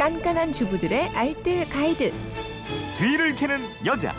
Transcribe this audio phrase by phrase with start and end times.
[0.00, 2.10] 깐깐한 주부들의 알뜰 가이드.
[2.96, 4.14] 뒤를 캐는 여자.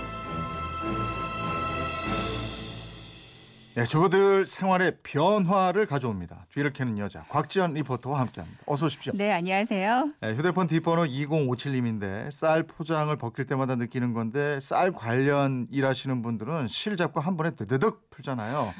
[3.74, 6.46] 네, 주부들 생활의 변화를 가져옵니다.
[6.54, 8.62] 뒤를 캐는 여자 곽지연 리포터와 함께합니다.
[8.68, 9.14] 어서 오십시오.
[9.16, 10.12] 네, 안녕하세요.
[10.22, 16.96] 네, 휴대폰 뒷번호 2057님인데 쌀 포장을 벗길 때마다 느끼는 건데 쌀 관련 일하시는 분들은 실
[16.96, 18.72] 잡고 한 번에 드드득 풀잖아요.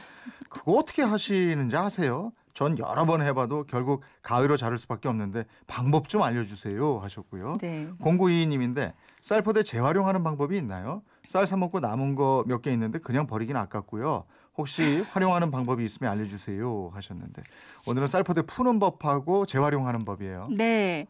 [0.52, 2.32] 그거 어떻게 하시는지 아세요?
[2.54, 7.54] 전 여러 번 해봐도 결국 가위로 자를 수밖에 없는데 방법 좀 알려주세요 하셨고요.
[7.62, 7.88] 네.
[8.02, 11.02] 0922님인데 쌀포대 재활용하는 방법이 있나요?
[11.28, 14.26] 쌀 사 먹고 남은 거 몇 개 있는데 그냥 버리긴 아깝고요.
[14.58, 17.42] 혹시 활용하는 방법이 있으면 알려주세요 하셨는데
[17.88, 20.50] 오늘은 쌀포대 푸는 법하고 재활용하는 법이에요.
[20.58, 21.08] 네.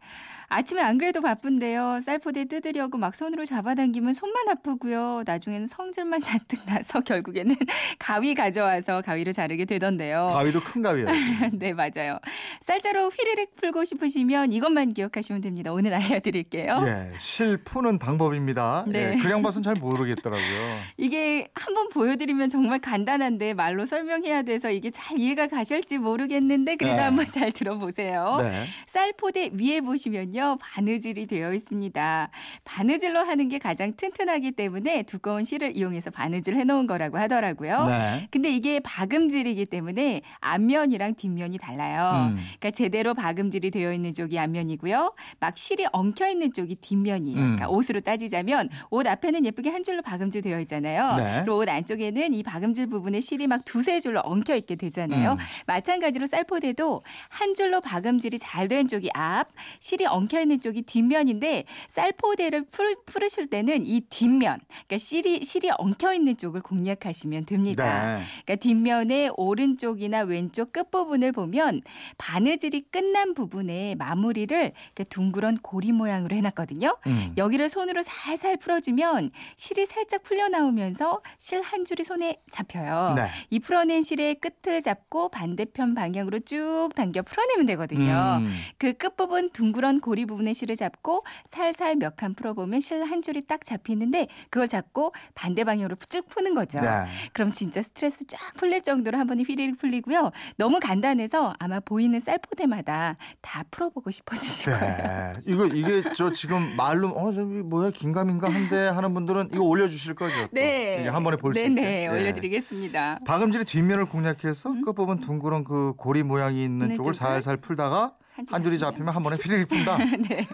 [0.54, 2.02] 아침에 안 그래도 바쁜데요.
[2.04, 5.24] 쌀포대 뜯으려고 막 손으로 잡아당기면 손만 아프고요.
[5.26, 7.56] 나중에는 성질만 잔뜩 나서 결국에는
[7.98, 10.30] 가위 가져와서 가위로 자르게 되던데요.
[10.34, 11.08] 가위도 큰 가위예요.
[11.54, 12.20] 네, 맞아요.
[12.60, 15.72] 쌀자루 휘리릭 풀고 싶으시면 이것만 기억하시면 됩니다.
[15.72, 16.84] 오늘 알려드릴게요.
[16.86, 18.84] 예, 실 푸는 방법입니다.
[18.88, 19.14] 네.
[19.14, 20.80] 예, 그냥 봐선 잘 모르겠더라고요.
[20.98, 27.02] 이게 한번 보여드리면 정말 간단한데 말로 설명해야 돼서 이게 잘 이해가 가실지 모르겠는데 그래도 네.
[27.04, 28.40] 한번 잘 들어보세요.
[28.42, 28.66] 네.
[28.88, 30.41] 쌀포대 위에 보시면요.
[30.60, 32.30] 바느질이 되어 있습니다.
[32.64, 37.86] 바느질로 하는 게 가장 튼튼하기 때문에 두꺼운 실을 이용해서 바느질 해놓은 거라고 하더라고요.
[37.86, 38.28] 네.
[38.32, 42.30] 근데 이게 박음질이기 때문에 앞면이랑 뒷면이 달라요.
[42.30, 42.36] 음.
[42.38, 45.14] 그러니까 제대로 박음질이 되어 있는 쪽이 앞면이고요.
[45.40, 47.38] 막 실이 엉켜 있는 쪽이 뒷면이에요.
[47.38, 47.44] 음.
[47.44, 51.16] 그러니까 옷으로 따지자면 옷 앞에는 예쁘게 한 줄로 박음질 되어 있잖아요.
[51.18, 51.42] 네.
[51.44, 55.34] 그리고 옷 안쪽에는 이 박음질 부분에 실이 막 두세 줄로 엉켜 있게 되잖아요.
[55.34, 55.38] 음.
[55.68, 59.50] 마찬가지로 쌀포대도 한 줄로 박음질이 잘 된 쪽이 앞,
[59.82, 66.14] 실이 엉켜 있는 쪽이 뒷면인데 쌀포대를 풀, 풀으실 때는 이 뒷면, 그러니까 실이 실이 엉켜
[66.14, 68.18] 있는 쪽을 공략하시면 됩니다.
[68.18, 68.24] 네.
[68.46, 71.82] 그러니까 뒷면의 오른쪽이나 왼쪽 끝 부분을 보면
[72.18, 76.98] 바느질이 끝난 부분에 마무리를 이렇게 둥그런 고리 모양으로 해놨거든요.
[77.08, 77.34] 음.
[77.38, 83.14] 여기를 손으로 살살 풀어주면 실이 살짝 풀려 나오면서 실 한 줄이 손에 잡혀요.
[83.16, 83.28] 네.
[83.52, 88.40] 이 풀어낸 실의 끝을 잡고 반대편 방향으로 쭉 당겨 풀어내면 되거든요.
[88.42, 88.48] 음.
[88.78, 93.42] 그 끝 부분 둥그런 고리 부분의 실을 잡고 살살 몇 칸 풀어보면 실 한 줄이
[93.48, 96.80] 딱 잡히는데 그걸 잡고 반대 방향으로 쭉 푸는 거죠.
[96.82, 96.88] 네.
[97.34, 100.32] 그럼 진짜 스트레스 쫙 풀릴 정도로 한 번에 휘리릭 풀리고요.
[100.58, 104.98] 너무 간단해서 아마 보이는 쌀포대마다 다 풀어보고 싶어지실 거예요.
[104.98, 105.34] 네.
[105.48, 110.36] 이거 이게 저 지금 말로 어 저기 뭐야 긴가민가 한데 하는 분들은 이거 올려주실 거죠?
[110.48, 110.48] 또.
[110.54, 112.04] 이게 한 번에 볼 수 있게.
[112.04, 112.08] 예.
[112.08, 113.20] 올려드리겠습니다.
[113.26, 114.82] 박음질의 뒷면을 공략해서 음.
[114.84, 118.14] 끝부분 둥그런 그 고리 모양이 있는 쪽을 쪽을 살살 풀다가
[118.50, 119.98] 한 줄이 잡히면 한 번에 휘리릭 푼다.
[120.30, 120.48] 네.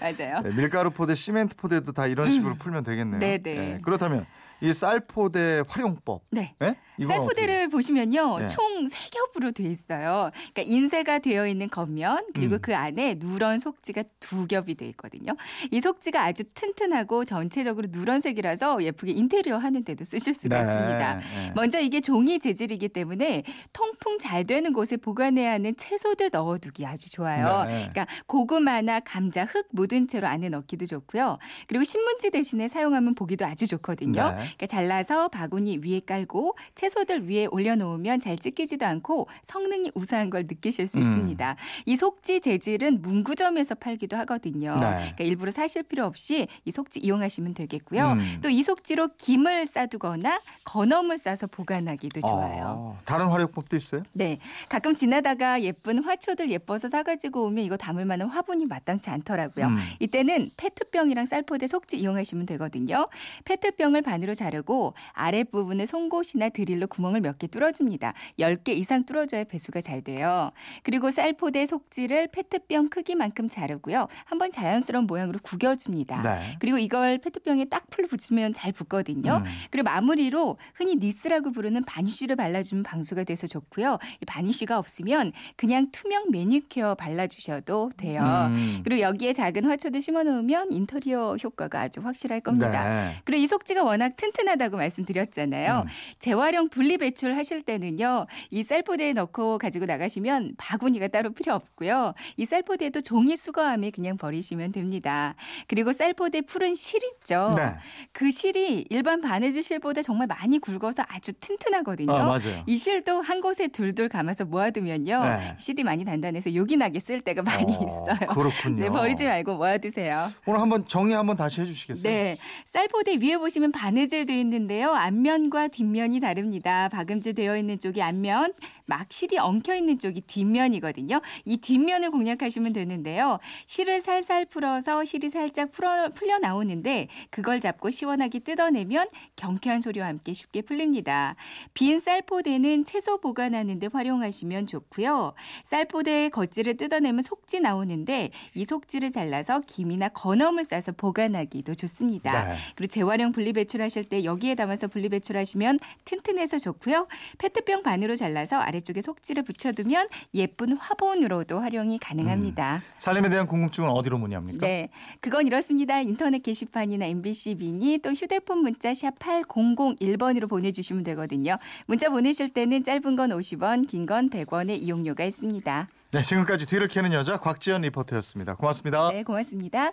[0.00, 0.40] 맞아요.
[0.42, 3.16] 네, 밀가루 포대, 시멘트 포대도 다 이런 식으로 풀면 되겠네요.
[3.18, 3.42] 음.
[3.42, 3.80] 네네.
[3.82, 4.26] 그렇다면
[4.62, 6.22] 이 쌀포대 활용법.
[6.30, 6.54] 네.
[6.58, 6.76] 네?
[7.02, 8.40] 쌀포대를 보시면요.
[8.40, 8.46] 네.
[8.46, 10.30] 총 세겹으로 되어 있어요.
[10.52, 12.58] 그러니까 인쇄가 되어 있는 겉면 그리고 음.
[12.60, 15.34] 그 안에 누런 속지가 두 겹이 되어 있거든요.
[15.70, 20.70] 이 속지가 아주 튼튼하고 전체적으로 누런색이라서 예쁘게 인테리어 하는 데도 쓰실 수가 네.
[20.70, 21.14] 있습니다.
[21.14, 21.52] 네.
[21.54, 27.64] 먼저 이게 종이 재질이기 때문에 통풍 잘 되는 곳에 보관해야 하는 채소들 넣어두기 아주 좋아요.
[27.64, 27.88] 네.
[27.90, 31.38] 그러니까 고구마나 감자, 흙 묻은 채로 안에 넣기도 좋고요.
[31.66, 34.34] 그리고 신문지 대신에 사용하면 보기도 아주 좋거든요.
[34.36, 34.49] 네.
[34.56, 40.86] 그러니까 잘라서 바구니 위에 깔고 채소들 위에 올려놓으면 잘 찢기지도 않고 성능이 우수한 걸 느끼실
[40.86, 41.02] 수 음.
[41.02, 41.56] 있습니다.
[41.86, 44.74] 이 속지 재질은 문구점에서 팔기도 하거든요.
[44.74, 44.80] 네.
[44.80, 48.12] 그러니까 일부러 사실 필요 없이 이 속지 이용하시면 되겠고요.
[48.12, 48.38] 음.
[48.42, 52.96] 또이 속지로 김을 싸두거나 건어물 싸서 보관하기도 좋아요.
[52.96, 54.02] 아, 다른 활용법도 있어요?
[54.12, 54.38] 네.
[54.68, 59.66] 가끔 지나다가 예쁜 화초들 예뻐서 사가지고 오면 이거 담을 만한 화분이 마땅치 않더라고요.
[59.66, 59.76] 음.
[59.98, 63.08] 이때는 페트병이랑 쌀포대 속지 이용하시면 되거든요.
[63.44, 68.12] 페트병을 반으로 자르고 아랫부분에 송곳이나 드릴로 구멍을 몇 개 뚫어줍니다.
[68.38, 70.50] 10개 이상 뚫어줘야 배수가 잘 돼요.
[70.82, 74.08] 그리고 쌀포대 속지를 페트병 크기만큼 자르고요.
[74.24, 76.22] 한번 자연스러운 모양으로 구겨줍니다.
[76.22, 76.56] 네.
[76.60, 79.42] 그리고 이걸 페트병에 딱 풀 붙이면 잘 붙거든요.
[79.44, 79.50] 음.
[79.72, 83.98] 그리고 마무리로 흔히 니스라고 부르는 바니쉬를 발라주면 방수가 돼서 좋고요.
[84.22, 88.22] 이 바니쉬가 없으면 그냥 투명 매니큐어 발라주셔도 돼요.
[88.54, 88.80] 음.
[88.84, 92.84] 그리고 여기에 작은 화초도 심어놓으면 인테리어 효과가 아주 확실할 겁니다.
[92.84, 93.16] 네.
[93.24, 95.84] 그리고 이 속지가 워낙 튼 튼하다고 말씀드렸잖아요.
[95.86, 95.88] 음.
[96.18, 98.26] 재활용 분리 배출 하실 때는요.
[98.50, 102.14] 이 쌀포대에 넣고 가지고 나가시면 바구니가 따로 필요 없고요.
[102.36, 105.34] 이 쌀포대도 종이 수거함에 그냥 버리시면 됩니다.
[105.66, 107.52] 그리고 쌀포대 풀은 실 있죠.
[107.56, 107.72] 네.
[108.12, 112.12] 그 실이 일반 바느질 실보다 정말 많이 굵어서 아주 튼튼하거든요.
[112.12, 112.62] 아, 맞아요.
[112.66, 115.22] 이 실도 한 곳에 둘둘 감아서 모아두면요.
[115.24, 115.54] 네.
[115.58, 118.28] 실이 많이 단단해서 요긴하게 쓸 때가 많이 어, 있어요.
[118.28, 118.76] 그렇군요.
[118.84, 120.30] 네, 버리지 말고 모아두세요.
[120.46, 122.02] 오늘 한번 정리 한번 다시 해주시겠어요?
[122.02, 122.38] 네.
[122.66, 124.90] 쌀포대 위에 보시면 바느질 되어 있는데요.
[124.90, 126.88] 앞면과 뒷면이 다릅니다.
[126.88, 128.52] 박음질 되어 있는 쪽이 앞면,
[128.86, 131.20] 막 실이 엉켜 있는 쪽이 뒷면이거든요.
[131.44, 133.38] 이 뒷면을 공략하시면 되는데요.
[133.66, 140.32] 실을 살살 풀어서 실이 살짝 풀어, 풀려 나오는데 그걸 잡고 시원하게 뜯어내면 경쾌한 소리와 함께
[140.32, 141.36] 쉽게 풀립니다.
[141.74, 145.34] 빈 쌀포대는 채소 보관하는데 활용하시면 좋고요.
[145.64, 152.48] 쌀포대의 겉질을 뜯어내면 속지 나오는데 이 속지를 잘라서 김이나 건어물 싸서 보관하기도 좋습니다.
[152.48, 152.54] 네.
[152.74, 157.06] 그리고 재활용 분리배출하실 때 여기에 담아서 분리배출하시면 튼튼해서 좋고요.
[157.38, 162.82] 페트병 반으로 잘라서 아래쪽에 속지를 붙여두면 예쁜 화분으로도 활용이 가능합니다.
[162.98, 164.66] 살림에 대한 궁금증은 어디로 문의합니까?
[164.66, 164.88] 네,
[165.20, 166.00] 그건 이렇습니다.
[166.00, 171.56] 인터넷 게시판이나 MBC 미니 또 휴대폰 문자 샵 8001번으로 보내주시면 되거든요.
[171.86, 175.88] 문자 보내실 때는 짧은 건 50원, 긴 건 100원의 이용료가 있습니다.
[176.12, 178.56] 네, 지금까지 뒤를 캐는 여자 곽지연 리포터였습니다.
[178.56, 179.10] 고맙습니다.
[179.10, 179.92] 네, 고맙습니다.